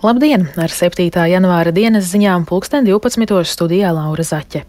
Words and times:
Labdien! 0.00 0.46
Ar 0.56 0.72
7. 0.72 1.10
janvāra 1.28 1.74
dienas 1.76 2.06
ziņām 2.08 2.46
pulksten 2.48 2.86
12. 2.88 3.42
studijā 3.44 3.90
Laura 3.92 4.24
Zaķe. 4.24 4.62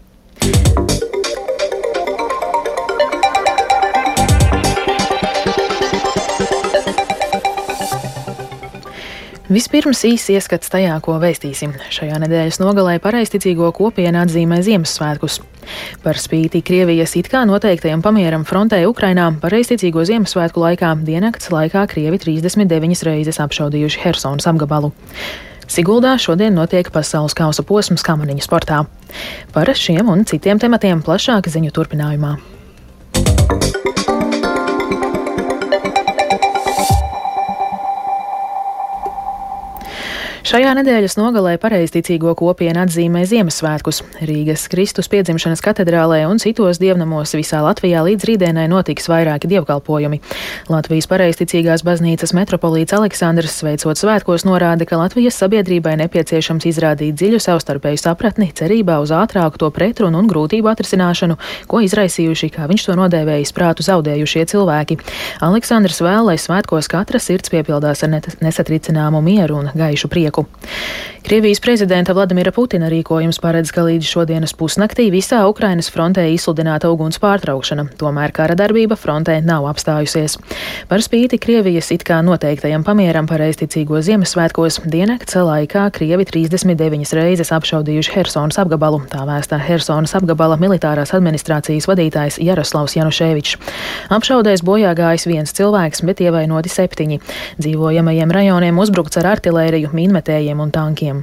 Vispirms 9.52 10.00
īsi 10.08 10.32
ieskats 10.38 10.70
tajā, 10.72 10.94
ko 11.04 11.18
veistīsim. 11.20 11.74
Šajā 11.92 12.16
nedēļas 12.22 12.56
nogalē 12.62 12.94
pareizticīgo 13.04 13.66
kopienu 13.76 14.22
atzīmē 14.22 14.62
Ziemassvētkus. 14.64 15.40
Par 16.00 16.16
spīti 16.16 16.62
Krievijas 16.64 17.12
it 17.20 17.28
kā 17.28 17.42
noteiktajam 17.48 18.00
pamieram 18.04 18.46
frontē 18.48 18.80
Ukrainā 18.88 19.26
pareizticīgo 19.42 20.06
Ziemassvētku 20.08 20.62
laikā 20.62 20.94
diennakts 21.04 21.52
laikā 21.52 21.84
Krievi 21.90 22.22
39 22.22 23.04
reizes 23.10 23.42
apšaudījuši 23.44 24.02
Helsonas 24.06 24.48
apgabalu. 24.48 24.94
Siguldā 25.68 26.14
šodien 26.22 26.56
notiek 26.56 26.88
pasaules 26.94 27.36
kausa 27.36 27.66
posms 27.66 28.06
kamaniņu 28.08 28.46
sportā. 28.48 28.86
Par 29.52 29.68
šiem 29.76 30.08
un 30.08 30.24
citiem 30.28 30.62
tematiem 30.62 31.04
plašāk 31.04 31.52
ziņu 31.52 31.76
turpinājumā. 31.76 32.36
Šajā 40.52 40.74
nedēļas 40.76 41.14
nogalē 41.16 41.54
pareizticīgo 41.56 42.34
kopienu 42.36 42.82
atzīmē 42.82 43.22
Ziemassvētkus. 43.24 44.02
Rīgas 44.28 44.66
Kristus 44.68 45.06
piedzimšanas 45.08 45.62
katedrālē 45.64 46.18
un 46.28 46.36
citos 46.42 46.76
dievnamos 46.76 47.30
visā 47.32 47.62
Latvijā 47.64 48.02
līdz 48.04 48.26
rītdienai 48.28 48.66
notiks 48.68 49.08
vairāki 49.08 49.48
dievkalpojumi. 49.48 50.18
Latvijas 50.68 51.08
pareizticīgās 51.08 51.80
baznīcas 51.88 52.34
metropolīts 52.36 52.92
Aleksandrs 52.92 53.54
sveicot 53.62 53.96
svētkos 53.96 54.44
norāda, 54.44 54.84
ka 54.84 54.98
Latvijas 55.00 55.38
sabiedrībai 55.40 55.94
nepieciešams 56.02 56.68
izrādīt 56.68 57.16
dziļu 57.16 57.40
savstarpēju 57.40 58.02
sapratni 58.04 58.50
cerībā 58.52 58.98
uz 59.00 59.14
ātrāku 59.16 59.56
to 59.64 59.72
pretrunu 59.72 60.20
un 60.20 60.28
grūtību 60.28 60.68
atrisināšanu, 60.74 61.38
ko 61.64 61.80
izraisījuši, 61.88 62.50
kā 62.58 62.68
viņš 62.68 62.90
to 62.90 62.98
nodēvējis, 63.00 63.54
prātu 63.56 63.88
zaudējušie 63.88 64.44
cilvēki. 64.52 65.00
Aleksandrs 65.48 66.04
vēl, 66.04 66.28
lai 66.28 66.36
svētkos 66.36 66.92
katra 66.92 67.24
sirds 67.24 67.56
piepildās 67.56 68.04
ar 68.04 68.18
nesatricināmu 68.20 69.24
mieru 69.24 69.62
un 69.62 69.72
gaišu 69.72 70.12
prieku 70.12 70.41
laiku. 70.42 71.12
Krievijas 71.22 71.60
prezidenta 71.62 72.12
Vladimira 72.12 72.50
Putina 72.50 72.88
rīkojums 72.90 73.38
paredz, 73.38 73.70
ka 73.70 73.84
līdz 73.86 74.08
šodienas 74.10 74.52
pusnaktī 74.58 75.04
visā 75.14 75.38
Ukrainas 75.46 75.86
frontē 75.94 76.24
izsludināta 76.34 76.88
uguns 76.90 77.20
pārtraukšana, 77.22 77.84
tomēr 78.00 78.32
kara 78.34 78.56
darbība 78.58 78.96
frontē 78.98 79.36
nav 79.46 79.68
apstājusies. 79.70 80.34
Par 80.90 81.04
spīti 81.04 81.38
Krievijas 81.38 81.92
it 81.94 82.02
kā 82.04 82.18
noteiktajam 82.26 82.82
pamieram 82.82 83.28
pareizticīgo 83.30 84.00
Ziemassvētkos 84.02 84.80
diennakts 84.82 85.38
laikā 85.38 85.84
Krievi 85.94 86.26
39 86.26 87.14
reizes 87.14 87.54
apšaudījuši 87.54 88.12
Helsonas 88.16 88.58
apgabalu, 88.58 89.04
tā 89.14 89.22
vēstā 89.28 89.60
Helsonas 89.62 90.16
apgabala 90.18 90.58
militārās 90.58 91.14
administrācijas 91.14 91.86
vadītājs 91.86 92.40
Jaroslavs 92.42 92.98
Januševičs. 92.98 93.54
Apšaudēs 94.18 94.66
bojā 94.66 94.90
gājis 94.98 95.28
viens 95.30 95.54
cilvēks, 95.54 96.02
bet 96.02 96.26
ievainoti 96.26 96.74
septiņi. 96.76 97.22
Dzīvojamajiem 97.62 98.36
rajoniem 98.40 98.84
uzbrukts 98.84 99.22
ar 99.22 99.32
artilēriju, 99.36 99.94
mīnmetēju 99.94 100.31
pretējiem 100.32 100.60
un 100.60 100.72
tankiem. 100.72 101.22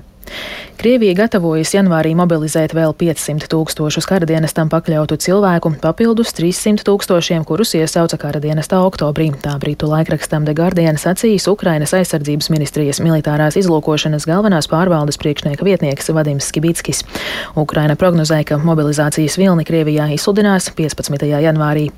Krievija 0.78 1.16
gatavojas 1.18 1.74
janvārī 1.74 2.14
mobilizēt 2.16 2.76
vēl 2.78 2.94
500 2.94 3.50
tūkstošus 3.50 4.06
karadienestam 4.08 4.70
pakļautu 4.70 5.18
cilvēku, 5.18 5.72
papildus 5.82 6.32
300 6.38 6.86
tūkstošiem, 6.86 7.44
kurus 7.44 7.74
iesauca 7.76 8.20
karadienestā 8.22 8.78
oktobrī. 8.86 9.32
Tā 9.42 9.58
brītu 9.60 9.90
laikrakstam 9.90 10.46
The 10.46 10.54
Guardian 10.54 11.02
sacījis 11.02 11.50
Ukrainas 11.50 11.96
aizsardzības 11.98 12.52
ministrijas 12.54 13.02
militārās 13.02 13.58
izlūkošanas 13.60 14.30
galvenās 14.30 14.70
pārvaldes 14.70 15.18
priekšnieka 15.20 15.66
vietnieks 15.66 16.14
Vadims 16.14 16.48
Skibitskis. 16.54 17.04
Ukraina 17.58 17.98
prognozēja, 18.00 18.54
ka 18.54 18.62
mobilizācijas 18.62 19.40
vilni 19.42 19.66
Krievijā 19.68 20.12
izsludinās 20.14 20.70
15. 20.78 21.26
janvārī. 21.50 21.90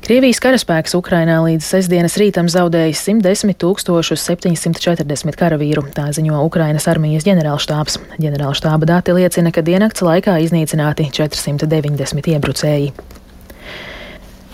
Krievijas 0.00 0.40
karaspēks 0.40 0.94
Ukrainā 0.96 1.36
līdz 1.44 1.66
sestdienas 1.74 2.16
rītam 2.20 2.48
zaudējis 2.50 3.02
110 3.04 3.52
740 3.60 5.36
karavīru, 5.36 5.84
tā 5.94 6.08
ziņo 6.16 6.40
Ukrainas 6.46 6.88
armijas 6.90 7.28
ģenerālštābs. 7.28 8.00
Ģenerālštāba 8.16 8.88
dati 8.88 9.14
liecina, 9.16 9.52
ka 9.52 9.62
diennakts 9.66 10.02
laikā 10.06 10.40
iznīcināti 10.48 11.10
490 11.12 12.32
iebrucēji. 12.32 13.19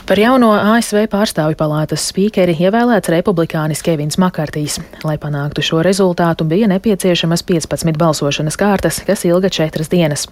Par 0.06 0.20
jauno 0.22 0.52
ASV 0.54 1.08
pārstāvju 1.10 1.56
palātas 1.58 2.04
spīkeri 2.12 2.52
ievēlēts 2.62 3.10
republikānis 3.10 3.80
Kevins 3.82 4.14
Makartīs. 4.22 4.76
Lai 5.02 5.16
panāktu 5.18 5.64
šo 5.66 5.80
rezultātu, 5.82 6.44
bija 6.46 6.68
nepieciešamas 6.70 7.42
15 7.48 7.98
balsošanas 7.98 8.54
kārtas, 8.60 9.00
kas 9.02 9.24
ilga 9.26 9.50
četras 9.50 9.90
dienas. 9.90 10.28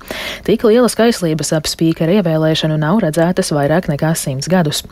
Tik 0.46 0.62
lielas 0.68 0.94
kaislības 0.94 1.50
ap 1.58 1.66
spīkera 1.66 2.20
ievēlēšanu 2.20 2.76
nav 2.78 3.00
redzētas 3.02 3.50
vairāk 3.56 3.90
nekā 3.90 4.12
simts 4.14 4.46
gadus. 4.46 4.84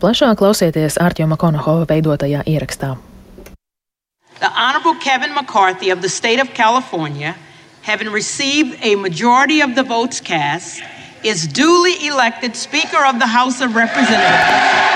Plašāk 0.00 0.40
klausieties 0.40 0.96
Ārķoma 0.96 1.36
Konohova 1.36 1.84
veidotajā 1.92 2.40
ierakstā. 2.48 2.94
The 4.40 4.48
Honorable 4.48 4.96
Kevin 5.04 5.36
McCarthy 5.36 5.92
of 5.92 6.00
the 6.00 6.08
state 6.08 6.40
of 6.40 6.54
California, 6.56 7.36
having 7.82 8.08
received 8.08 8.80
a 8.80 8.96
majority 8.96 9.60
of 9.60 9.76
the 9.76 9.84
votes 9.84 10.24
cast, 10.24 10.80
is 11.24 11.46
duly 11.46 12.06
elected 12.06 12.56
Speaker 12.56 13.04
of 13.06 13.18
the 13.18 13.26
House 13.26 13.60
of 13.64 13.76
Representatives. 13.76 14.92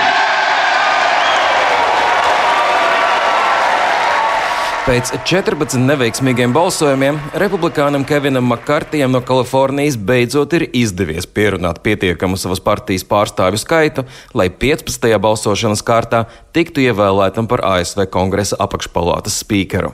Pēc 4.87 5.11
14 5.27 5.83
neveiksmīgiem 5.83 6.53
balsojumiem 6.55 7.17
republikānam 7.43 8.05
Kevinam 8.07 8.47
Makartijam 8.47 9.11
no 9.11 9.19
Kalifornijas 9.19 9.97
beidzot 9.99 10.55
ir 10.55 10.69
izdevies 10.71 11.27
pierunāt 11.27 11.83
pietiekamu 11.83 12.39
savas 12.39 12.63
partijas 12.63 13.03
pārstāvju 13.11 13.59
skaitu, 13.65 14.07
lai 14.31 14.47
15. 14.47 15.11
balsošanas 15.27 15.83
kārtā 15.83 16.29
tiktu 16.55 16.87
ievēlētam 16.87 17.51
par 17.51 17.67
ASV 17.67 18.07
kongresa 18.15 18.63
apakšpalātas 18.63 19.43
spīkeru. 19.43 19.91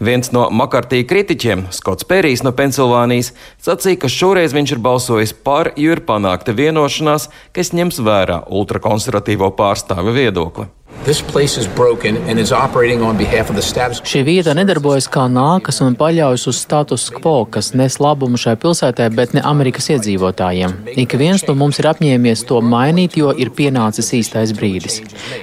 Viens 0.00 0.32
no 0.34 0.48
Makartī 0.54 1.02
kritiķiem, 1.08 1.68
Skots 1.74 2.08
Pērijs 2.08 2.44
no 2.46 2.54
Pensilvānijas, 2.56 3.32
sacīja, 3.62 4.00
ka 4.02 4.10
šoreiz 4.10 4.56
viņš 4.56 4.76
ir 4.76 4.82
balsojis 4.84 5.36
par, 5.46 5.72
jo 5.76 5.94
ir 5.94 6.04
panākta 6.08 6.56
vienošanās, 6.56 7.28
kas 7.56 7.74
ņems 7.76 8.02
vērā 8.06 8.42
ultrakonservatīvo 8.48 9.52
pārstāvju 9.58 10.16
viedokli. 10.16 10.70
Šī 14.04 14.20
vieta 14.26 14.52
nedarbojas 14.52 15.06
kā 15.08 15.22
nākas 15.32 15.78
un 15.80 15.94
paļaujas 15.96 16.42
uz 16.50 16.58
status 16.60 17.06
quo, 17.14 17.46
kas 17.48 17.70
nes 17.72 17.94
labumu 18.04 18.36
šai 18.36 18.52
pilsētai, 18.60 19.06
bet 19.16 19.32
ne 19.32 19.40
Amerikas 19.48 19.88
iedzīvotājiem. 19.94 20.74
Ik 21.00 21.14
viens 21.16 21.46
no 21.48 21.54
mums 21.56 21.80
ir 21.80 21.88
apņēmies 21.88 22.42
to 22.50 22.58
mainīt, 22.60 23.16
jo 23.16 23.32
ir 23.32 23.48
pienācis 23.56 24.12
īstais 24.18 24.52
brīdis. 24.58 24.98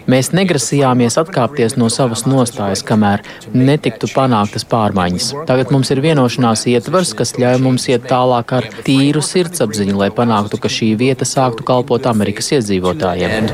Mēs 0.05 0.29
negrasījāmies 0.37 1.17
atkāpties 1.23 1.73
no 1.81 1.89
savas 1.89 2.27
nostājas, 2.29 2.85
kamēr 2.85 3.25
netiktu 3.57 4.11
panāktas 4.13 4.67
pārmaiņas. 4.69 5.31
Tagad 5.49 5.73
mums 5.73 5.89
ir 5.89 6.03
vienošanās 6.05 6.67
ietvers, 6.69 7.15
kas 7.17 7.33
ļauj 7.41 7.57
mums 7.65 7.89
iet 7.89 8.05
tālāk 8.11 8.53
ar 8.59 8.69
tīru 8.85 9.25
sirdsapziņu, 9.25 9.97
lai 10.03 10.11
panāktu, 10.13 10.61
ka 10.61 10.69
šī 10.69 10.93
vieta 11.01 11.25
sāktu 11.25 11.65
kalpot 11.65 12.05
Amerikas 12.13 12.53
iedzīvotājiem. 12.59 13.49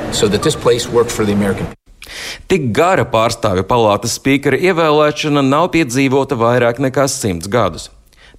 Tik 2.52 2.72
gara 2.76 3.06
pārstāvju 3.10 3.66
palātas 3.70 4.18
spīkera 4.20 4.60
ievēlēšana 4.60 5.44
nav 5.46 5.72
piedzīvota 5.76 6.38
vairāk 6.40 6.82
nekā 6.84 7.08
simts 7.12 7.52
gadus. 7.52 7.90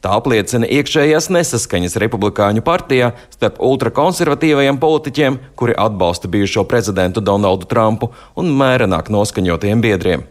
Tā 0.04 0.18
apliecina 0.18 0.68
iekšējās 0.68 1.30
nesaskaņas 1.32 1.96
Republikāņu 2.02 2.60
partijā 2.66 3.14
starp 3.32 3.56
ultrakonservatīvajiem 3.64 4.76
politiķiem, 4.82 5.38
kuri 5.56 5.76
atbalsta 5.80 6.28
bijušo 6.28 6.66
prezidentu 6.68 7.24
Donaldu 7.24 7.64
Trumpu 7.70 8.10
un 8.36 8.52
mērenāk 8.52 9.08
noskaņotiem 9.08 9.80
biedriem. 9.80 10.26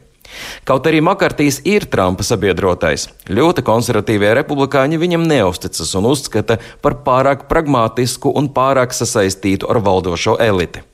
Kaut 0.70 0.86
arī 0.90 1.02
Makartīs 1.02 1.60
ir 1.66 1.88
Trumpa 1.90 2.26
sabiedrotais, 2.26 3.08
ļoti 3.30 3.66
konservatīvie 3.66 4.36
republikāņi 4.44 5.02
viņam 5.02 5.26
neusticas 5.30 5.94
un 5.98 6.10
uzskata 6.14 6.62
par 6.86 7.02
pārāk 7.06 7.48
pragmātisku 7.50 8.34
un 8.38 8.54
pārāk 8.54 8.94
sasaistītu 8.94 9.70
ar 9.74 9.82
valdošo 9.82 10.38
eliti. 10.42 10.86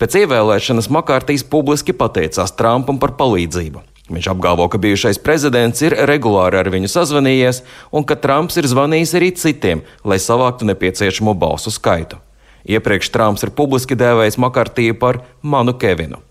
Pēc 0.00 0.18
ievēlēšanas 0.22 0.90
Makārtīs 0.92 1.44
publiski 1.48 1.94
pateicās 1.96 2.54
Trumpam 2.58 3.00
par 3.02 3.16
palīdzību. 3.18 3.82
Viņš 4.06 4.28
apgalvo, 4.30 4.68
ka 4.70 4.78
bijušais 4.78 5.18
prezidents 5.18 5.82
ir 5.82 5.96
regulāri 6.06 6.60
ar 6.60 6.68
viņu 6.70 6.90
sazvanījies 6.92 7.64
un 7.90 8.06
ka 8.06 8.14
Trumps 8.22 8.60
ir 8.60 8.68
zvanījis 8.70 9.16
arī 9.18 9.32
citiem, 9.34 9.82
lai 10.06 10.20
savāktu 10.22 10.68
nepieciešamo 10.68 11.34
balsu 11.34 11.72
skaitu. 11.74 12.20
Iepriekš 12.66 13.10
Trumps 13.14 13.42
ir 13.46 13.54
publiski 13.54 13.98
dēvējis 13.98 14.38
Makartīju 14.42 14.98
par 15.02 15.24
manu 15.42 15.74
Kevinu. 15.74 16.22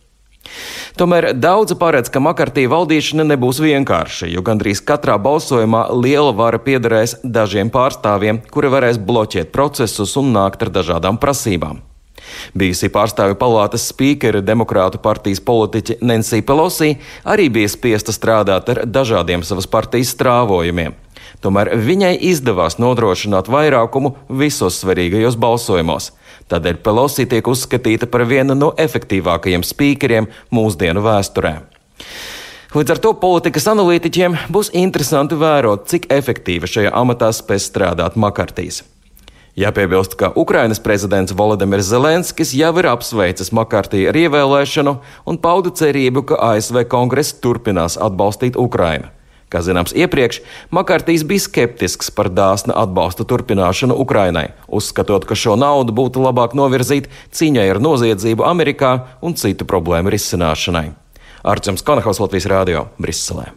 Tomēr 0.96 1.34
daudzi 1.36 1.76
paredz, 1.76 2.08
ka 2.12 2.22
Makartī 2.24 2.64
valdīšana 2.72 3.26
nebūs 3.28 3.60
vienkārša, 3.64 4.30
jo 4.32 4.44
gandrīz 4.46 4.80
katrā 4.86 5.18
balsojumā 5.20 5.90
liela 5.92 6.32
vara 6.38 6.62
piederēs 6.62 7.18
dažiem 7.24 7.72
pārstāvjiem, 7.74 8.40
kuri 8.54 8.72
varēs 8.72 9.02
bloķēt 9.04 9.52
procesus 9.56 10.16
un 10.22 10.32
nākt 10.38 10.64
ar 10.64 10.72
dažādām 10.80 11.20
prasībām. 11.20 11.84
Bijusī 12.58 12.90
pārstāvju 12.94 13.38
palātas 13.40 13.88
spīkere 13.92 14.44
Demokrātu 14.46 15.02
partijas 15.04 15.42
politiķe 15.46 16.00
Nancy 16.02 16.42
Pelosi 16.46 16.96
arī 17.24 17.50
bija 17.54 17.72
spiesta 17.72 18.16
strādāt 18.16 18.72
ar 18.74 18.84
dažādiem 18.86 19.44
savas 19.46 19.68
partijas 19.68 20.14
strāvojumiem. 20.16 20.96
Tomēr 21.44 21.74
viņai 21.78 22.14
izdevās 22.30 22.80
nodrošināt 22.82 23.50
vairākumu 23.52 24.16
visos 24.42 24.80
svarīgajos 24.82 25.38
balsojumos. 25.42 26.12
Tādēļ 26.50 26.80
Pelosi 26.86 27.26
tiek 27.30 27.48
uzskatīta 27.48 28.10
par 28.10 28.26
vienu 28.30 28.56
no 28.58 28.72
efektīvākajiem 28.78 29.66
spīkeriem 29.66 30.30
mūsdienu 30.54 31.04
vēsturē. 31.06 31.56
Līdz 32.76 32.92
ar 32.92 33.00
to 33.00 33.14
politikas 33.16 33.70
analītiķiem 33.72 34.36
būs 34.52 34.74
interesanti 34.76 35.38
vērot, 35.40 35.86
cik 35.92 36.10
efektīvi 36.12 36.68
šajā 36.68 36.92
amatā 36.92 37.32
spēs 37.34 37.70
strādāt 37.72 38.18
Makartīs. 38.20 38.84
Jāpiebilst, 39.56 40.18
ka 40.20 40.34
Ukrainas 40.36 40.82
prezidents 40.84 41.32
Volodimirs 41.32 41.88
Zelenskis 41.88 42.52
jau 42.52 42.74
ir 42.76 42.90
apsveicis 42.92 43.54
Makartī 43.56 44.02
ar 44.10 44.18
ievēlēšanu 44.20 44.98
un 45.32 45.40
pauda 45.40 45.72
cerību, 45.72 46.26
ka 46.28 46.40
ASV 46.52 46.82
kongress 46.92 47.38
turpinās 47.40 47.96
atbalstīt 47.96 48.60
Ukrainu. 48.60 49.08
Kā 49.48 49.62
zināms, 49.64 49.96
iepriekš 49.96 50.42
Makārtīs 50.76 51.24
bija 51.24 51.46
skeptisks 51.46 52.12
par 52.12 52.28
dāsna 52.28 52.76
atbalsta 52.84 53.24
turpināšanu 53.24 53.96
Ukrainai, 53.96 54.50
uzskatot, 54.68 55.24
ka 55.24 55.40
šo 55.40 55.56
naudu 55.56 55.96
būtu 55.96 56.20
labāk 56.26 56.58
novirzīt 56.58 57.08
cīņai 57.32 57.70
ar 57.72 57.80
noziedzību 57.80 58.44
Amerikā 58.44 58.98
un 59.24 59.40
citu 59.40 59.64
problēmu 59.64 60.12
risināšanai. 60.12 60.90
Arčuns 61.48 61.86
Konahaus 61.86 62.20
Latvijas 62.20 62.50
Rādio 62.52 62.90
Briselē. 63.00 63.54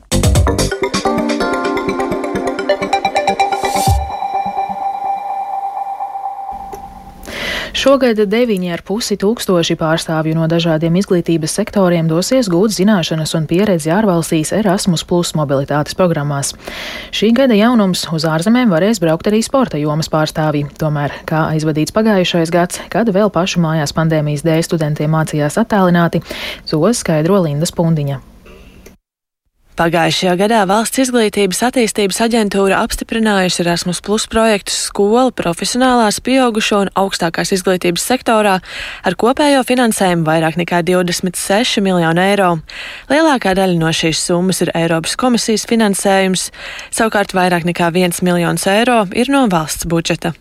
Šogad 7.78 8.18
9,5 8.18 9.14
tūkstoši 9.22 9.76
pārstāvju 9.78 10.34
no 10.34 10.48
dažādiem 10.50 10.96
izglītības 10.98 11.52
sektoriem 11.60 12.08
dosies 12.10 12.48
gūt 12.50 12.72
zināšanas 12.74 13.36
un 13.38 13.44
pieredzi 13.46 13.92
ārvalstīs 13.94 14.50
Erasmus 14.56 15.04
Plus 15.06 15.30
mobilitātes 15.38 15.94
programmās. 15.94 16.56
Šī 17.14 17.30
gada 17.36 17.54
jaunums 17.54 18.02
uz 18.10 18.26
ārzemēm 18.26 18.72
varēs 18.74 18.98
braukt 18.98 19.30
arī 19.30 19.44
sporta 19.46 19.78
jomas 19.78 20.10
pārstāvji. 20.10 20.64
Tomēr, 20.80 21.14
kā 21.28 21.44
aizvadīts 21.52 21.94
pagājušais 21.94 22.50
gads, 22.50 22.80
kad 22.90 23.12
vēl 23.14 23.30
pašu 23.30 23.62
mājās 23.62 23.94
pandēmijas 23.94 24.42
dēļ 24.48 24.64
studentiem 24.66 25.14
mācījās 25.14 25.60
attālināti, 25.62 26.24
to 26.66 26.82
skaidro 26.98 27.44
Linda 27.46 27.70
Spundiņa. 27.70 28.18
Pagājušajā 29.78 30.32
gadā 30.40 30.64
Valsts 30.66 30.98
izglītības 31.04 31.60
attīstības 31.68 32.16
aģentūra 32.24 32.80
apstiprinājusi 32.82 33.60
Erasmus 33.62 34.00
Plus 34.02 34.24
projektu 34.26 34.74
skolu 34.74 35.30
profesionālās, 35.38 36.18
pieaugušo 36.26 36.80
un 36.82 36.90
augstākās 36.98 37.54
izglītības 37.54 38.08
sektorā 38.10 38.56
ar 38.58 39.16
kopējo 39.22 39.62
finansējumu 39.68 40.26
vairāk 40.26 40.58
nekā 40.58 40.82
26 40.88 41.78
miljonu 41.86 42.24
eiro. 42.24 42.50
Lielākā 43.06 43.54
daļa 43.54 43.78
no 43.78 43.94
šīs 43.94 44.24
summas 44.26 44.64
ir 44.66 44.74
Eiropas 44.74 45.14
komisijas 45.14 45.68
finansējums, 45.70 46.50
savukārt 46.90 47.38
vairāk 47.38 47.70
nekā 47.70 47.94
1 47.94 48.18
miljons 48.26 48.66
eiro 48.74 49.04
ir 49.14 49.30
no 49.30 49.46
valsts 49.46 49.86
budžeta. 49.86 50.34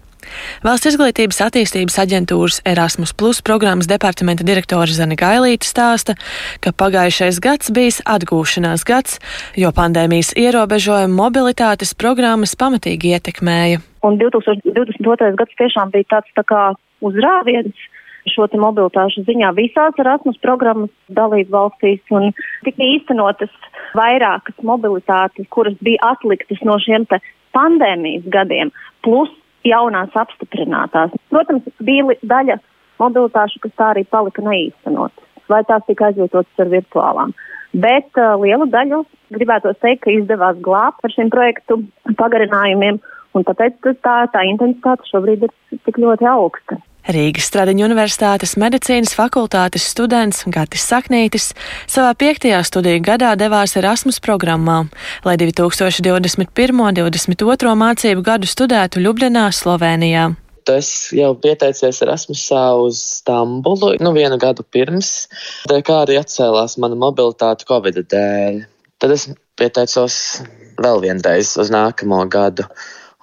Valsts 0.65 0.91
izglītības 0.91 1.41
attīstības 1.47 1.97
aģentūras 2.03 2.61
Erasmus 2.67 3.13
Plus 3.17 3.41
programmas 3.45 3.89
departamenta 3.89 4.45
direktore 4.47 4.93
Zana 4.93 5.17
Gailīte 5.19 5.67
stāsta, 5.67 6.17
ka 6.63 6.73
pagājušais 6.75 7.41
gads 7.43 7.73
bijis 7.73 7.99
atgūšanās 8.05 8.85
gads, 8.87 9.19
jo 9.57 9.73
pandēmijas 9.75 10.33
ierobežojumi 10.37 11.17
mobilitātes 11.17 11.93
programmas 11.97 12.55
pamatīgi 12.59 13.15
ietekmēja. 13.17 13.83
Un 14.07 14.17
2022. 14.21 15.35
gads 15.37 15.61
tiešām 15.61 15.93
bija 15.93 16.11
tāds 16.17 16.33
tā 16.37 16.45
kā 16.47 16.63
uzrāviens 17.05 17.87
šo 18.27 18.47
mobilitāšu 18.59 19.23
ziņā 19.27 19.53
visās 19.57 19.99
Erasmus 20.01 20.37
programmas 20.43 20.91
dalību 21.07 21.53
valstīs 21.53 22.13
un 22.13 22.31
tika 22.65 22.83
īstenotas 22.83 23.53
vairākas 23.97 24.57
mobilitātes, 24.67 25.47
kuras 25.49 25.77
bija 25.81 26.11
atliktas 26.11 26.61
no 26.67 26.77
šiem 26.83 27.07
pandēmijas 27.55 28.27
gadiem, 28.33 28.73
plus 29.05 29.31
jaunās 29.67 30.15
apstiprinātās. 30.17 31.13
Protams, 31.33 31.67
bija 31.83 32.15
daļa 32.23 32.57
mobilitāšu, 33.01 33.61
kas 33.63 33.75
tā 33.77 33.91
arī 33.93 34.05
palika 34.09 34.43
neīstenotas, 34.45 35.27
vai 35.51 35.61
tās 35.69 35.85
tika 35.87 36.09
aizvietotas 36.09 36.63
ar 36.63 36.71
virtuālām. 36.73 37.35
Bet 37.77 38.17
uh, 38.17 38.33
lielu 38.41 38.65
daļu 38.73 39.03
gribētu 39.35 39.73
teikt, 39.83 40.05
ka 40.05 40.13
izdevās 40.15 40.59
glābt 40.63 41.03
ar 41.03 41.13
šiem 41.13 41.29
projektu 41.33 41.81
pagarinājumiem, 42.19 42.99
un 43.35 43.45
tāpēc 43.45 43.91
tā, 44.01 44.17
tā 44.33 44.45
intensitāte 44.49 45.09
šobrīd 45.11 45.45
ir 45.45 45.79
tik 45.85 45.99
ļoti 46.01 46.29
augsta. 46.31 46.79
Rīgas 47.07 47.45
Stradiņu 47.47 47.85
Universitātes 47.85 48.57
medicīnas 48.59 49.13
fakultātes 49.15 49.85
students 49.87 50.41
Gatis 50.51 50.83
Saknītis 50.89 51.53
savā 51.87 52.09
piektajā 52.19 52.57
studiju 52.67 52.99
gadā 53.05 53.29
devās 53.39 53.77
Erasmus 53.79 54.19
programmā, 54.19 54.81
lai 55.23 55.37
2021. 55.39 56.75
un 56.75 56.97
2022. 56.99 57.77
mācību 57.79 58.25
gadu 58.27 58.49
studētu 58.51 58.99
Ljubljanā, 59.05 59.45
Slovenijā. 59.55 60.33
Es 60.67 60.91
jau 61.15 61.31
pieteicies 61.39 62.03
Erasmusā 62.03 62.65
uz 62.75 62.99
Stambulu 63.21 63.93
nu, 64.03 64.11
vienu 64.11 64.35
gadu 64.41 64.67
pirms, 64.67 65.29
kā 65.63 66.01
arī 66.03 66.19
atcēlās 66.19 66.75
mana 66.75 66.99
mobilitāte 66.99 67.69
Covid 67.71 68.03
dēļ. 68.03 68.61
Tad 68.99 69.15
es 69.15 69.29
pieteicos 69.55 70.19
vēl 70.75 71.05
vienreiz 71.07 71.55
uz 71.55 71.71
nākamo 71.71 72.25
gadu. 72.27 72.67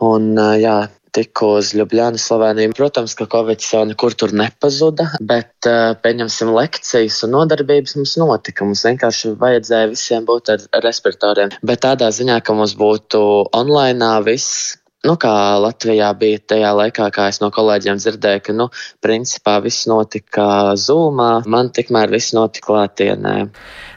Un, 0.00 0.32
jā, 0.56 0.86
tiku 1.14 1.54
uz 1.60 1.72
Ljubljana, 1.76 2.18
Sloveniju. 2.20 2.74
Protams, 2.76 3.14
ka 3.18 3.26
Covid 3.30 3.62
jau 3.64 3.84
nekur 3.88 4.16
tur 4.18 4.34
nepazuda, 4.36 5.10
bet 5.22 5.68
uh, 5.70 5.94
pieņemsim 6.04 6.52
lekcijas 6.56 7.22
un 7.26 7.36
nodarbības 7.38 7.96
mums 7.98 8.16
notika. 8.20 8.66
Mums 8.66 8.84
vienkārši 8.86 9.34
vajadzēja 9.40 9.90
visiem 9.94 10.28
būt 10.28 10.54
ar 10.56 10.64
respiratoriem. 10.84 11.54
Bet 11.62 11.84
tādā 11.86 12.10
ziņā, 12.14 12.40
ka 12.44 12.56
mums 12.56 12.76
būtu 12.78 13.20
online 13.54 14.14
viss 14.26 14.74
nu, 15.04 15.14
kā 15.20 15.32
Latvijā 15.62 16.10
bija 16.18 16.40
tajā 16.54 16.72
laikā, 16.78 17.08
kā 17.14 17.28
es 17.32 17.40
no 17.42 17.50
kolēģiem 17.54 18.00
dzirdēju, 18.00 18.42
ka, 18.46 18.56
nu, 18.56 18.68
principā 19.04 19.58
viss 19.64 19.88
notika 19.90 20.46
zūmā, 20.80 21.30
man 21.50 21.70
tikmēr 21.74 22.12
viss 22.14 22.34
notika 22.36 22.72
klātienē. 22.72 23.34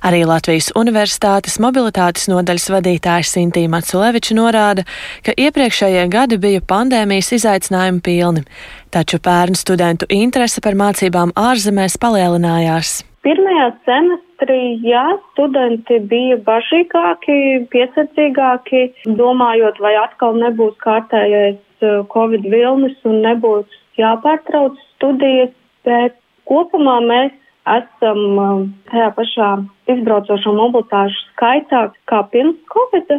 Arī 0.07 0.21
Latvijas 0.29 0.69
Universitātes 0.77 1.57
mobilitātes 1.63 2.27
nodaļas 2.31 2.69
vadītājs 2.75 3.33
Sintīna 3.37 3.77
Matsuleviča 3.77 4.37
norāda, 4.37 4.85
ka 5.25 5.35
iepriekšējie 5.35 6.07
gadi 6.13 6.39
bija 6.41 6.63
pandēmijas 6.63 7.33
izaicinājumi 7.39 8.03
pilni, 8.05 8.45
taču 8.93 9.19
pērnu 9.23 9.57
studentu 9.57 10.09
interese 10.13 10.63
par 10.63 10.77
mācībām 10.79 11.33
ārzemēs 11.37 11.97
palielinājās. 12.01 12.99
Pirmajā 13.27 13.63
semestrī, 13.83 14.77
jā, 14.87 15.01
studenti 15.33 15.97
bija 16.11 16.37
bažīgāki, 16.45 17.33
piesardzīgāki, 17.73 18.83
domājot, 19.19 19.81
vai 19.83 19.91
atkal 19.99 20.37
nebūs 20.39 20.77
kārtējais 20.79 21.57
uh, 21.83 22.05
Covid 22.13 22.47
vilnis 22.47 22.95
un 23.03 23.17
nebūs 23.25 23.75
jāpārtrauc 23.99 24.79
studijas, 24.93 25.51
bet 25.83 26.15
kopumā 26.47 27.01
mēs 27.09 27.35
esam 27.73 28.39
uh, 28.39 28.63
tajā 28.93 29.09
pašā 29.19 29.49
izbraucošo 29.91 30.55
mobilitāšu 30.61 31.27
skaitā 31.33 31.83
kā 32.07 32.23
pirms 32.31 32.63
Covid. 32.71 33.11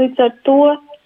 Līdz 0.00 0.24
ar 0.30 0.32
to 0.48 0.58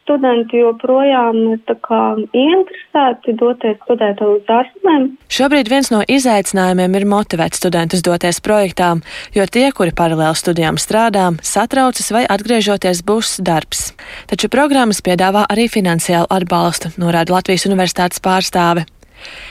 studenti 0.07 0.63
joprojām 0.63 1.59
ieinteresēti 1.67 3.35
doties 3.41 3.77
studēt 3.83 4.23
uz 4.23 4.47
ārzemēm. 4.47 5.09
Šobrīd 5.27 5.71
viens 5.73 5.91
no 5.91 6.01
izaicinājumiem 6.07 6.95
ir 7.01 7.09
motivēt 7.11 7.59
studentus 7.59 8.05
doties 8.07 8.39
projektā, 8.41 8.95
jo 9.35 9.47
tie, 9.51 9.67
kuri 9.75 9.93
paralēli 9.97 10.39
studijām 10.39 10.79
strādā, 10.79 11.29
satraucas 11.43 12.13
vai 12.15 12.25
atgriežoties 12.31 13.03
būs 13.07 13.41
darbs. 13.43 13.91
Taču 14.31 14.49
programmas 14.53 15.03
piedāvā 15.03 15.47
arī 15.51 15.67
finansiālu 15.73 16.31
atbalstu, 16.31 16.95
norāda 17.03 17.35
Latvijas 17.35 17.67
Universitātes 17.67 18.23
pārstāve. 18.23 18.87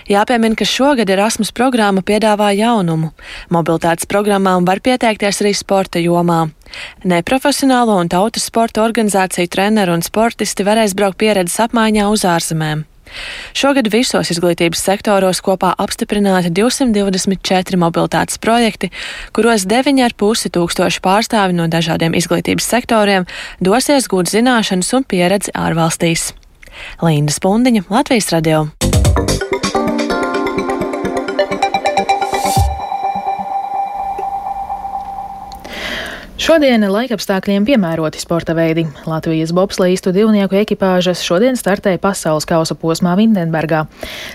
Jāpiemina, 0.09 0.57
ka 0.57 0.67
šogad 0.69 1.09
Erasmus 1.09 1.51
programma 1.55 2.03
piedāvā 2.05 2.51
jaunumu. 2.57 3.11
Mobilitātes 3.53 4.09
programmām 4.09 4.67
var 4.67 4.81
pieteikties 4.85 5.41
arī 5.43 5.53
sporta 5.57 6.01
jomā. 6.01 6.49
Neprofesionālo 7.05 7.99
un 8.01 8.09
tautas 8.11 8.49
sporta 8.49 8.83
organizāciju 8.85 9.49
treneru 9.51 9.95
un 9.95 10.03
sportisti 10.05 10.65
varēs 10.67 10.97
braukt 10.97 11.21
pieredzes 11.21 11.61
apmaiņā 11.67 12.09
uz 12.11 12.25
ārzemēm. 12.27 12.85
Šogad 13.55 13.89
visos 13.93 14.31
izglītības 14.33 14.81
sektoros 14.81 15.41
kopā 15.45 15.73
apstiprināti 15.81 16.51
224 16.55 17.79
mobilitātes 17.79 18.41
projekti, 18.41 18.91
kuros 19.35 19.67
9,5 19.69 20.51
tūkstoši 20.55 21.03
pārstāvi 21.05 21.57
no 21.57 21.69
dažādiem 21.71 22.17
izglītības 22.17 22.67
sektoriem 22.75 23.29
dosies 23.63 24.09
gūt 24.11 24.33
zināšanas 24.33 24.91
un 24.97 25.07
pieredzi 25.07 25.55
ārvalstīs. 25.55 26.33
Līna 27.05 27.31
Spundiņa, 27.31 27.87
Latvijas 27.93 28.33
radio. 28.35 28.67
Šodien 36.35 36.83
laikapstākļiem 36.91 37.63
piemēroti 37.63 38.19
sporta 38.19 38.51
veidi. 38.57 38.83
Latvijas 39.07 39.53
bobslīstu 39.55 40.11
divnieku 40.11 40.57
ekipāžas 40.59 41.21
šodien 41.23 41.55
startēja 41.55 42.01
pasaules 42.03 42.43
kausa 42.49 42.75
posmā 42.75 43.13
Vindenbergā. 43.15 43.85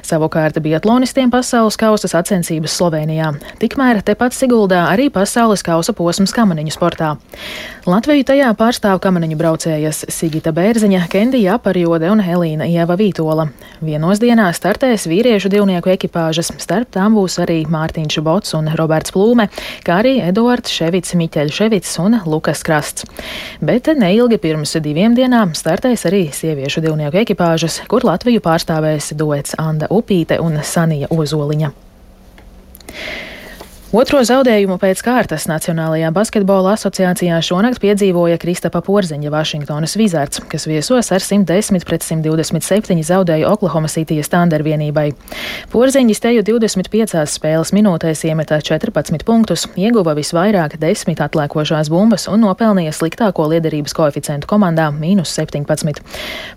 Savukārt 0.00 0.56
biatlonistiem 0.64 1.28
pasaules 1.28 1.76
kausa 1.76 2.08
sacensības 2.08 2.72
Slovenijā. 2.80 3.34
Tikmēr 3.60 4.00
tepat 4.06 4.32
Siguldā 4.32 4.86
arī 4.88 5.10
pasaules 5.12 5.60
kausa 5.60 5.92
posms 5.92 6.32
kamaniņu 6.32 6.72
sportā. 6.72 7.18
Latviju 7.84 8.24
tajā 8.32 8.48
pārstāv 8.56 8.96
kamaniņu 9.04 9.36
braucējas 9.36 10.06
Sigita 10.08 10.54
Bērziņa, 10.56 11.04
Kendija 11.12 11.58
Aparjode 11.60 12.08
un 12.12 12.24
Helīna 12.24 12.64
Ieva 12.64 12.96
Vītola. 12.96 13.50
Vienos 13.84 14.24
dienās 14.24 14.56
startēs 14.56 15.04
vīriešu 15.08 15.52
divnieku 15.52 15.92
ekipāžas, 15.92 16.52
starp 16.60 16.92
tām 16.96 17.20
būs 17.20 17.36
arī 17.44 17.60
Mārtiņš 17.68 18.20
Bots 18.24 18.56
un 18.56 18.72
Roberts 18.76 19.12
Plūme, 19.12 19.50
kā 19.84 20.00
arī 20.00 20.16
Eduards 20.24 20.72
Ševits, 20.72 21.16
Miķeļ 21.16 21.56
Ševits 21.56 21.89
Krasts 21.90 21.98
un 21.98 22.20
Lukas 22.26 22.62
Krasts. 22.62 23.04
Bet 23.60 23.88
neilgi 23.98 24.38
pirms 24.38 24.76
diviem 24.82 25.14
dienām 25.16 25.54
startēs 25.54 26.06
arī 26.06 26.30
sieviešu 26.30 26.80
divnieku 26.84 27.18
ekipāžas, 27.18 27.80
kur 27.88 28.04
Latviju 28.04 28.40
pārstāvēs 28.40 29.14
duets 29.16 29.56
Anda 29.58 29.88
Upīte 29.90 30.38
un 30.40 30.60
Sanija 30.62 31.08
Ozoliņa. 31.10 31.72
Otro 33.90 34.20
zaudējumu 34.22 34.76
pēc 34.78 35.00
kārtas 35.02 35.48
Nacionālajā 35.50 36.12
basketbola 36.14 36.76
asociācijā 36.76 37.40
šonakt 37.42 37.80
piedzīvoja 37.82 38.36
Kristapa 38.38 38.78
Porziņa 38.86 39.32
Vašingtonas 39.34 39.96
Wizards, 39.98 40.38
kas 40.46 40.68
viesos 40.70 41.10
ar 41.10 41.18
110 41.18 41.82
pret 41.88 42.06
127 42.06 43.02
zaudēju 43.08 43.48
Oklahoma 43.50 43.90
City 43.90 44.20
standarta 44.22 44.68
vienībai. 44.68 45.08
Porziņš 45.74 46.22
teju 46.22 46.46
25 46.46 47.24
spēles 47.34 47.74
minūtēs 47.74 48.22
iemetā 48.30 48.60
14 48.62 49.26
punktus, 49.26 49.66
ieguva 49.74 50.14
visvairāk 50.14 50.78
10 50.78 51.24
atlēkošās 51.26 51.90
bumbas 51.90 52.28
un 52.30 52.46
nopelnīja 52.46 52.94
sliktāko 52.94 53.48
liederības 53.50 53.98
koeficientu 53.98 54.46
komandā- 54.54 54.86
mīnus 55.02 55.34
17. 55.34 55.98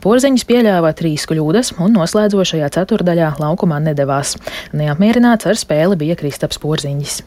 Porziņš 0.05 0.45
pieļāva 0.45 0.93
trīs 0.93 1.25
kļūdas 1.25 1.79
un 1.81 1.97
noslēdzošajā 1.97 2.69
ceturdaļā 2.77 3.33
laukumā 3.41 3.81
nedavās. 3.81 4.37
Neapmierināts 4.71 5.49
ar 5.49 5.57
spēli 5.57 5.97
bija 5.97 6.15
Kristaps 6.15 6.61
Porziņš. 6.61 7.22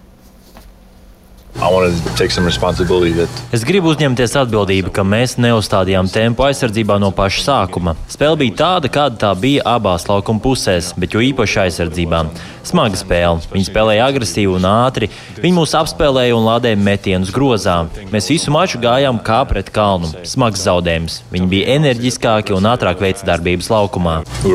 Es 3.56 3.64
gribu 3.64 3.88
uzņemties 3.92 4.36
atbildību, 4.42 4.92
ka 4.92 5.04
mēs 5.06 5.36
neuzstādījām 5.40 6.10
tempu 6.12 6.44
aizsardzībā 6.44 6.98
no 7.00 7.08
paša 7.16 7.44
sākuma. 7.46 7.96
Spēle 8.12 8.36
bija 8.42 8.58
tāda, 8.60 8.90
kāda 8.92 9.20
tā 9.22 9.32
bija 9.40 9.64
abās 9.76 10.04
laukuma 10.10 10.42
pusēs, 10.44 10.92
bet 11.00 11.16
jo 11.16 11.24
īpaši 11.24 11.62
aizsardzībā. 11.64 12.22
Smaga 12.66 13.00
spēle. 13.00 13.40
Viņi 13.52 13.68
spēlēja 13.70 14.08
agresīvi 14.10 14.56
un 14.58 14.68
ātri. 14.68 15.08
Viņi 15.40 15.56
mūs 15.56 15.76
apspēlēja 15.78 16.36
un 16.36 16.48
lādēja 16.48 16.80
metienus 16.80 17.32
grozā. 17.34 17.78
Mēs 18.12 18.28
visu 18.32 18.52
maču 18.54 18.80
gājām 18.82 19.22
kā 19.24 19.42
pret 19.48 19.70
kalnu. 19.72 20.12
Smags 20.28 20.64
zaudējums. 20.66 21.22
Viņi 21.32 21.52
bija 21.52 21.78
enerģiskāki 21.78 22.56
un 22.56 22.68
ātrāk 22.72 23.00
veica 23.00 23.28
darbības 23.32 23.72
laukumā. 23.72 24.20
We 24.44 24.52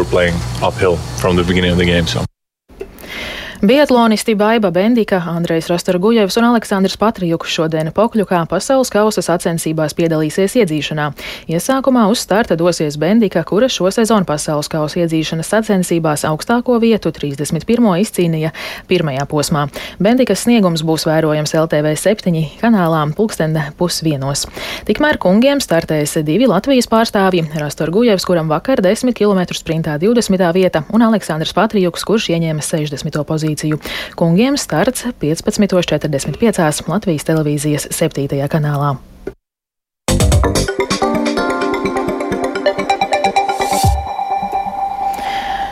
Biatlonisti 3.62 4.34
Baiba 4.36 4.72
Bendika, 4.72 5.22
Andrejs 5.28 5.68
Rastorgujevs 5.70 6.38
un 6.38 6.48
Aleksandrs 6.48 6.96
Patrijuks 6.98 7.52
šodien 7.54 7.92
Pokļukā 7.94 8.40
pasaules 8.50 8.90
kausa 8.90 9.22
sacensībās 9.22 9.94
piedalīsies 9.94 10.56
iedzīšanā. 10.64 11.04
Iesākumā 11.46 12.08
uz 12.10 12.24
starta 12.26 12.58
dosies 12.58 12.98
Bendika, 12.98 13.44
kura 13.46 13.70
šo 13.70 13.92
sezonu 13.94 14.26
pasaules 14.26 14.66
kausa 14.66 15.04
iedzīšanas 15.04 15.52
sacensībās 15.54 16.26
augstāko 16.26 16.80
vietu 16.82 17.12
31. 17.14 17.92
izcīnīja 18.02 18.50
pirmajā 18.90 19.28
posmā. 19.30 19.68
Bendikas 20.02 20.48
sniegums 20.48 20.82
būs 20.82 21.06
vērojams 21.06 21.54
LTV 21.62 21.94
7 22.02 22.42
kanālā 22.64 23.04
pulksten 23.14 23.54
pusvienos. 23.78 24.48
Tikmēr 24.90 25.22
kungiem 25.22 25.62
startēs 25.62 26.18
divi 26.26 26.50
Latvijas 26.50 26.90
pārstāvji- 26.90 27.46
Rastorgujevs, 27.62 28.26
kuram 28.26 28.50
vakar 28.50 28.82
10 28.82 29.14
km 29.14 29.54
sprintā 29.54 30.02
20. 30.02 30.50
vieta, 30.52 30.84
un 30.90 31.06
Aleksandrs 31.12 31.54
Patrijuks, 31.54 32.02
kurš 32.10 32.32
ieņēma 32.34 32.66
60. 32.66 33.22
pozīciju 33.24 33.51
pozīciju. 33.52 33.80
Kungiem 34.16 34.58
starts 34.58 35.06
15.45 35.22 36.88
Latvijas 36.90 37.28
televīzijas 37.28 37.88
7. 37.92 38.28
kanālā. 38.50 38.98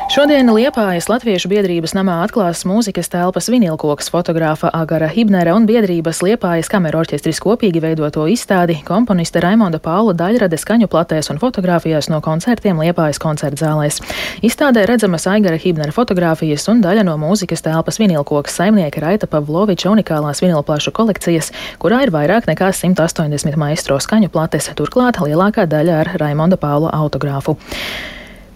Šodien 0.09 0.47
Liepājas 0.49 1.05
Latviešu 1.05 1.51
biedrības 1.51 1.91
namā 1.93 2.15
atklās 2.23 2.63
mūzikas 2.65 3.11
telpas 3.13 3.45
vinilkoks 3.53 4.07
fotogrāfa 4.09 4.71
Agara 4.73 5.05
Hibnera 5.05 5.53
un 5.53 5.67
biedrības 5.69 6.23
Liepājas 6.25 6.71
kameru 6.73 7.03
orķestris 7.03 7.37
kopīgi 7.43 7.77
veidoto 7.83 8.25
izstādi 8.25 8.79
komponista 8.87 9.43
Raimonda 9.45 9.77
Paula 9.77 10.17
daļrade 10.17 10.57
skaņu 10.57 10.89
platēs 10.89 11.29
un 11.29 11.37
fotografijās 11.37 12.09
no 12.09 12.23
koncertiem 12.25 12.81
Liepājas 12.81 13.21
koncertzālēs. 13.21 14.01
Izstādē 14.41 14.89
redzamas 14.89 15.29
Aigara 15.29 15.61
Hibnera 15.61 15.93
fotografijas 15.93 16.65
un 16.73 16.81
daļa 16.81 17.05
no 17.05 17.13
mūzikas 17.21 17.61
telpas 17.69 18.01
vinilkoks 18.01 18.57
saimnieka 18.57 19.05
Raita 19.05 19.29
Pavloviča 19.29 19.93
unikālās 19.93 20.41
vinilplašu 20.41 20.89
kolekcijas, 20.89 21.53
kurā 21.77 22.07
ir 22.07 22.17
vairāk 22.17 22.49
nekā 22.49 22.73
180 22.73 23.61
maistro 23.61 24.01
skaņu 24.01 24.33
plates, 24.33 24.73
turklāt 24.73 25.21
lielākā 25.21 25.69
daļa 25.69 26.01
ar 26.01 26.17
Raimonda 26.17 26.57
Paula 26.57 26.97
autogrāfu. 26.97 27.59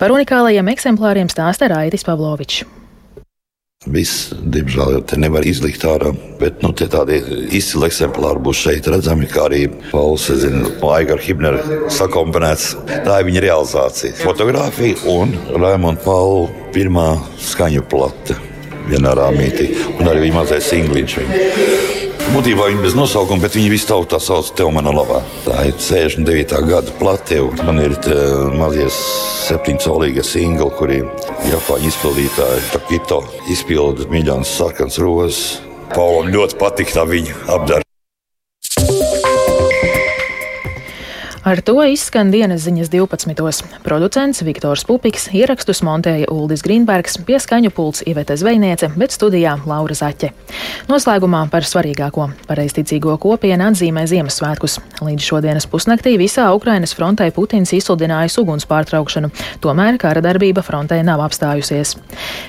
Par 0.04 0.12
unikālajiem 0.12 0.68
eksemplāriem 0.68 1.30
stāsta 1.32 1.70
Raitis 1.72 2.04
Pavlovičs. 2.04 2.66
Viss, 3.88 4.34
diemžēl, 4.36 4.98
jau 4.98 5.04
te 5.08 5.16
nevar 5.20 5.48
izlikt 5.48 5.86
ārā, 5.88 6.12
bet 6.42 6.60
nu, 6.64 6.74
tādi 6.76 7.22
izcili 7.56 7.88
eksemplāri 7.88 8.44
būs 8.44 8.66
šeit 8.66 8.90
redzami, 8.92 9.30
kā 9.32 9.46
arī 9.48 9.62
Pauls, 9.94 10.28
zinu, 10.44 10.74
Aigara 10.92 11.24
Hibnera 11.24 11.80
sakomponēts. 11.88 12.74
Tā 13.08 13.22
ir 13.22 13.30
viņa 13.32 13.46
realizācija. 13.48 14.20
Fotogrāfija 14.20 15.00
un 15.16 15.32
Raimonda 15.56 16.04
Paula 16.04 16.52
pirmā 16.76 17.10
skaņu 17.40 17.88
plate 17.88 18.36
vienā 18.92 19.16
rāmītī, 19.24 19.72
un 20.02 20.12
arī 20.12 20.28
viņa 20.28 20.42
mazais 20.42 20.72
singliņš. 20.74 21.20
Viņa. 21.24 21.93
Būtībā 22.32 22.70
viņi 22.70 22.82
bez 22.86 22.96
nosaukuma, 22.96 23.44
bet 23.44 23.58
viņi 23.58 23.72
visi 23.74 23.88
tautā 23.90 24.20
sauc 24.24 24.54
Tev 24.56 24.72
manā 24.74 24.94
labā. 24.96 25.20
Tā 25.44 25.66
ir 25.68 25.76
69. 25.76 26.64
gada 26.70 26.96
plate. 27.02 27.42
Man 27.68 27.82
ir 27.84 27.98
mazie 28.56 28.88
septiņcolīgie 28.96 30.24
singli, 30.26 30.72
kuriem 30.80 31.12
Japāņu 31.52 31.92
izpildītāji 31.92 32.66
Takito 32.72 33.22
izpilda 33.54 34.08
miljonu 34.14 34.48
sarkans 34.48 35.02
rozes. 35.04 35.46
Paulam 35.94 36.32
ļoti 36.34 36.62
patīk 36.62 36.96
tā 36.96 37.06
viņa 37.10 37.42
apdara. 37.58 37.83
Ar 41.54 41.60
to 41.62 41.76
izskan 41.86 42.32
dienas 42.34 42.64
ziņas 42.66 42.88
12. 42.90 43.66
Producents 43.86 44.40
Viktors 44.42 44.82
Pupiks, 44.90 45.28
ierakstus 45.38 45.84
montēja 45.86 46.26
Uldis 46.34 46.64
Grīnbergs, 46.66 47.20
pieskaņu 47.28 47.70
pults 47.70 48.02
Ivete 48.10 48.34
Zvejniece, 48.42 48.88
bet 48.98 49.14
studijā 49.14 49.52
Laura 49.70 49.94
Zaķe. 49.94 50.32
Noslēgumā 50.90 51.44
par 51.54 51.68
svarīgāko- 51.70 52.26
pareizticīgo 52.50 53.20
kopienu 53.22 53.68
atzīmē 53.70 54.08
Ziemassvētkus. 54.10 54.80
Līdz 55.06 55.28
šodienas 55.30 55.70
pusnaktī 55.70 56.16
visā 56.18 56.48
Ukrainas 56.56 56.96
frontē 56.98 57.30
Putins 57.32 57.70
izsludināja 57.70 58.34
uguns 58.42 58.66
pārtraukšanu, 58.66 59.30
tomēr 59.62 60.00
kara 60.00 60.22
darbība 60.22 60.66
frontē 60.66 61.04
nav 61.06 61.20
apstājusies. 61.20 61.98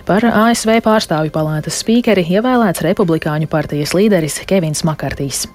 Par 0.07 0.25
ASV 0.25 0.81
pārstāvju 0.81 1.31
palātas 1.31 1.77
spīkeri 1.85 2.25
ievēlēts 2.25 2.81
Republikāņu 2.81 3.49
partijas 3.49 3.93
līderis 3.93 4.41
Kevins 4.47 4.83
Makartīs. 4.83 5.47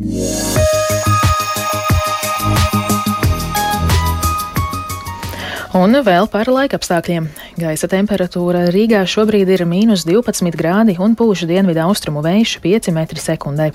Yeah. 0.00 0.77
Un 5.78 5.94
vēl 6.02 6.26
par 6.26 6.48
laikapstākļiem. 6.50 7.28
Gaisa 7.60 7.86
temperatūra 7.92 8.64
Rīgā 8.74 9.04
šobrīd 9.06 9.50
ir 9.54 9.62
mīnus 9.68 10.02
12 10.08 10.56
grādi 10.58 10.96
un 10.98 11.14
pūš 11.14 11.44
dienvidu 11.46 11.84
austrumu 11.84 12.18
vējš 12.24 12.56
5 12.64 12.90
m2. 12.90 13.68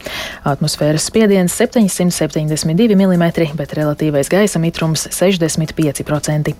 Atmosfēras 0.51 1.07
spiediens 1.07 1.55
772 1.55 2.98
mm, 3.00 3.24
bet 3.55 3.75
relatīvais 3.79 4.31
gaisa 4.33 4.60
mitrums 4.60 5.07
65%. 5.15 6.57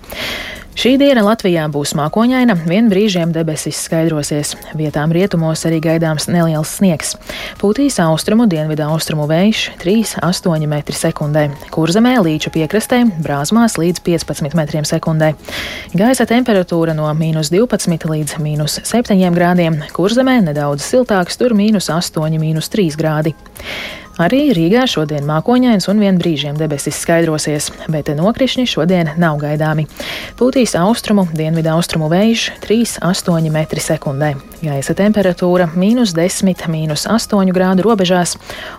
Šī 0.74 0.96
diena 0.98 1.22
Latvijā 1.22 1.68
būs 1.70 1.92
mākoņaina, 1.94 2.56
vien 2.66 2.88
brīžiem 2.90 3.30
debesis 3.30 3.78
skaidrosies. 3.86 4.56
Vietām 4.74 5.12
rietumos 5.14 5.62
arī 5.68 5.78
gaidāms 5.84 6.26
neliels 6.26 6.72
sniegs. 6.80 7.12
Pūtīs 7.60 8.00
austrumu 8.02 8.48
dienvidu 8.50 8.82
austrumu 8.88 9.28
vējš 9.30 9.62
3,8 9.78 10.66
m2. 10.66 11.46
Kurzemē 11.74 12.16
līča 12.26 12.50
piekrastē 12.58 13.04
brāzmās 13.22 13.78
līdz 13.78 14.02
15 14.02 14.58
m2. 14.58 15.32
Gaisa 15.94 16.26
temperatūra 16.26 16.98
no 16.98 17.06
mīnus 17.14 17.54
12 17.54 18.10
līdz 18.10 18.38
mīnus 18.42 18.80
7 18.82 19.30
grādiem, 19.38 19.78
kurzemē 19.94 20.40
nedaudz 20.50 20.90
siltāks, 20.90 21.38
tur 21.38 21.54
mīnus 21.54 21.86
8, 21.86 22.34
mīnus 22.42 22.74
3 22.74 22.98
grādi. 22.98 23.38
Arī 24.14 24.52
Rīgā 24.54 24.84
šodien 24.86 25.24
mākoņains 25.26 25.88
un 25.90 25.98
vien 25.98 26.18
brīžiem 26.20 26.54
debesis 26.54 27.00
skaidrosies, 27.02 27.72
bet 27.90 28.12
nokrišņi 28.14 28.66
šodien 28.70 29.10
nav 29.18 29.40
gaidāmi. 29.42 29.88
Pūtīs 30.38 30.76
austrumu, 30.78 31.26
dienvidu 31.34 31.72
austrumu 31.74 32.06
vējš 32.12 32.46
3,8 32.62 33.50
m2. 33.50 34.32
Gaisa 34.62 34.94
temperatūra- 34.94 35.66
mīnus 35.82 36.14
10, 36.14 36.68
mīnus 36.70 37.08
8 37.10 37.50
grādu 37.50 37.82
robežās, 37.82 38.36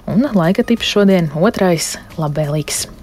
un 0.08 0.24
laika 0.32 0.64
tips 0.64 0.88
šodien 0.88 1.32
otrais- 1.36 1.98
labvēlīgs. 2.22 2.95